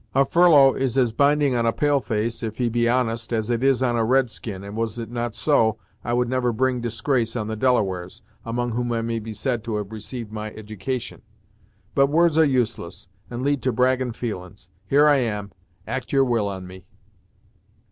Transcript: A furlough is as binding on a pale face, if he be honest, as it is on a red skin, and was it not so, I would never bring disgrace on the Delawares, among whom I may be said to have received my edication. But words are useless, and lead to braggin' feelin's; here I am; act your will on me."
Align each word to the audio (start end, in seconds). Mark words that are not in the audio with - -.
A 0.15 0.25
furlough 0.25 0.73
is 0.73 0.97
as 0.97 1.13
binding 1.13 1.53
on 1.53 1.67
a 1.67 1.71
pale 1.71 1.99
face, 2.01 2.41
if 2.41 2.57
he 2.57 2.69
be 2.69 2.89
honest, 2.89 3.31
as 3.31 3.51
it 3.51 3.61
is 3.63 3.83
on 3.83 3.95
a 3.95 4.03
red 4.03 4.31
skin, 4.31 4.63
and 4.63 4.75
was 4.75 4.97
it 4.97 5.11
not 5.11 5.35
so, 5.35 5.77
I 6.03 6.11
would 6.11 6.27
never 6.27 6.51
bring 6.51 6.81
disgrace 6.81 7.35
on 7.35 7.45
the 7.45 7.55
Delawares, 7.55 8.23
among 8.43 8.71
whom 8.71 8.91
I 8.93 9.03
may 9.03 9.19
be 9.19 9.31
said 9.31 9.63
to 9.65 9.75
have 9.75 9.91
received 9.91 10.31
my 10.31 10.49
edication. 10.53 11.21
But 11.93 12.07
words 12.07 12.35
are 12.39 12.43
useless, 12.43 13.09
and 13.29 13.43
lead 13.43 13.61
to 13.61 13.71
braggin' 13.71 14.13
feelin's; 14.15 14.69
here 14.87 15.05
I 15.05 15.17
am; 15.17 15.51
act 15.85 16.11
your 16.11 16.23
will 16.25 16.47
on 16.47 16.65
me." 16.65 16.87